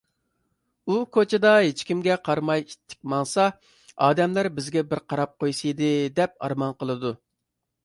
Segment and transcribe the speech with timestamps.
[0.89, 3.47] ئۇ كوچىدا ھېچكىمگە قارىماي ئىتتىك ماڭسا،
[4.07, 5.93] ئادەملەر بىزگە بىر قاراپ قويسىدى!
[6.19, 7.17] دەپ ئارمان قىلىدۇ.